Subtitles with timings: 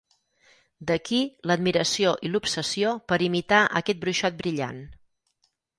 [0.91, 1.19] D'aquí
[1.51, 4.87] l'admiració i l'obsessió per imitar aquest bruixot brillant.